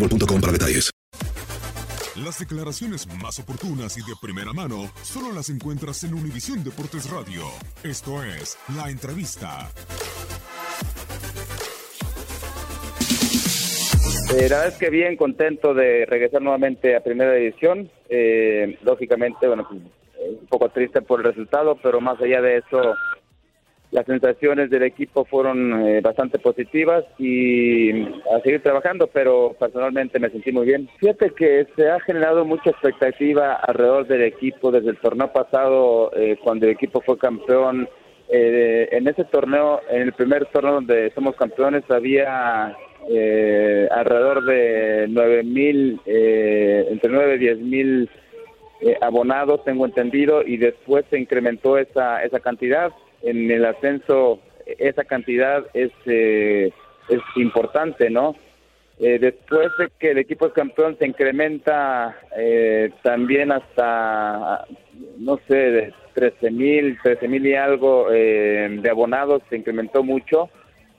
[0.00, 0.90] boostmobile.com para detalles.
[2.16, 7.44] Las declaraciones más oportunas y de primera mano solo las encuentras en Univisión Deportes Radio.
[7.82, 9.70] Esto es La Entrevista.
[14.32, 17.90] Eh, la verdad es que bien contento de regresar nuevamente a primera edición.
[18.08, 22.94] Eh, lógicamente, bueno, pues, un poco triste por el resultado, pero más allá de eso,
[23.90, 30.30] las sensaciones del equipo fueron eh, bastante positivas y a seguir trabajando, pero personalmente me
[30.30, 30.88] sentí muy bien.
[30.98, 36.38] Fíjate que se ha generado mucha expectativa alrededor del equipo desde el torneo pasado, eh,
[36.42, 37.88] cuando el equipo fue campeón.
[38.28, 42.76] Eh, en ese torneo, en el primer torneo donde somos campeones, había
[43.90, 48.10] alrededor de 9 mil, entre 9 y 10 mil
[49.00, 54.40] abonados, tengo entendido, y después se incrementó esa, esa cantidad en el ascenso
[54.78, 56.72] esa cantidad es, eh,
[57.08, 58.36] es importante, ¿no?
[58.98, 64.66] Eh, después de que el equipo es campeón se incrementa eh, también hasta,
[65.18, 70.50] no sé, de 13 mil, 13 mil y algo de abonados, se incrementó mucho.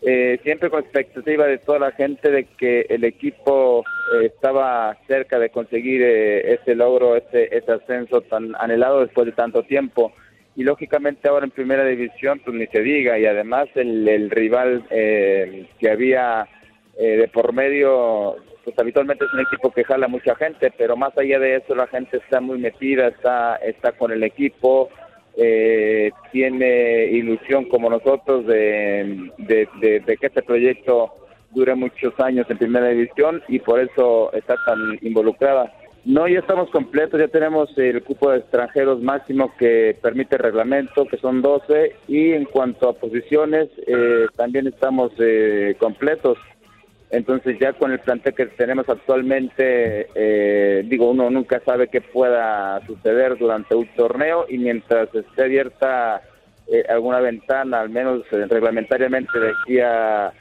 [0.00, 3.84] siempre con expectativa de toda la gente de que el equipo
[4.22, 10.14] estaba cerca de conseguir ese logro, ese, ese ascenso tan anhelado después de tanto tiempo
[10.60, 15.66] y lógicamente ahora en primera división pues ni se diga y además el, rival eh,
[15.78, 16.46] que había
[16.98, 21.16] eh, de por medio pues habitualmente es un equipo que jala mucha gente pero más
[21.16, 24.90] allá de eso la gente está muy metida está está con el equipo
[25.34, 31.14] eh, tiene ilusión como nosotros de, de que este proyecto
[31.52, 35.72] dure muchos años en primera división y por eso está tan involucrada
[36.04, 41.04] no, ya estamos completos, ya tenemos el cupo de extranjeros máximo que permite el reglamento,
[41.04, 46.38] que son 12, y en cuanto a posiciones, eh, también estamos eh, completos.
[47.10, 52.80] Entonces ya con el plantel que tenemos actualmente, eh, digo, uno nunca sabe qué pueda
[52.86, 56.22] suceder durante un torneo y mientras esté abierta
[56.88, 60.32] alguna ventana, al menos reglamentariamente de aquí a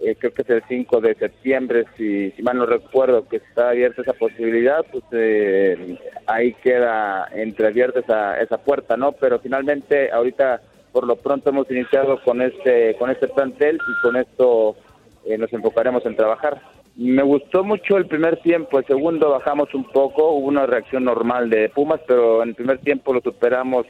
[0.00, 3.70] eh, creo que es el 5 de septiembre, si, si mal no recuerdo, que está
[3.70, 9.12] abierta esa posibilidad, pues eh, ahí queda entreabierta esa, esa puerta, ¿no?
[9.12, 10.60] Pero finalmente, ahorita,
[10.92, 14.76] por lo pronto, hemos iniciado con este, con este plantel y con esto
[15.24, 16.60] eh, nos enfocaremos en trabajar.
[16.96, 21.48] Me gustó mucho el primer tiempo, el segundo bajamos un poco, hubo una reacción normal
[21.48, 23.86] de Pumas, pero en el primer tiempo lo superamos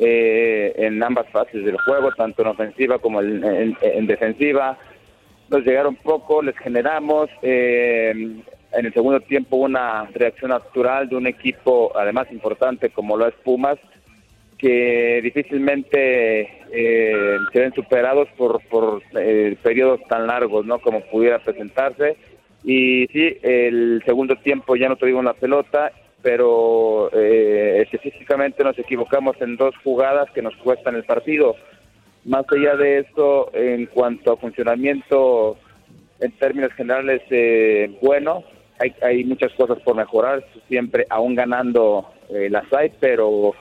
[0.00, 4.78] en ambas fases del juego, tanto en ofensiva como en defensiva
[5.50, 7.28] nos llegaron poco, les generamos.
[7.42, 8.42] Eh,
[8.72, 13.34] en el segundo tiempo una reacción natural de un equipo, además importante como lo es
[13.42, 13.78] Pumas,
[14.58, 16.42] que difícilmente
[16.72, 20.80] eh, se ven superados por, por eh, periodos tan largos, ¿no?
[20.80, 22.16] Como pudiera presentarse.
[22.64, 25.92] Y sí, el segundo tiempo ya no tuvimos la pelota,
[26.22, 31.54] pero eh, específicamente nos equivocamos en dos jugadas que nos cuestan el partido.
[32.28, 35.56] Más allá de eso, en cuanto a funcionamiento
[36.20, 38.44] en términos generales eh, bueno.
[38.80, 43.54] Hay, hay muchas cosas por mejorar, siempre aún ganando eh, las hay, pero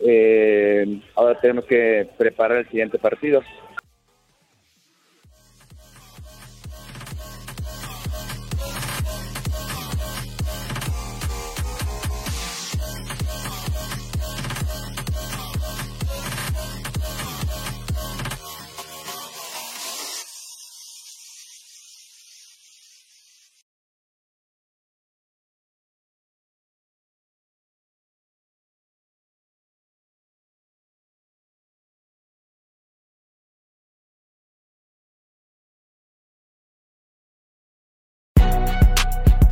[0.00, 3.42] eh, ahora tenemos que preparar el siguiente partido.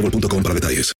[0.00, 0.99] boostmobile.com para detalles.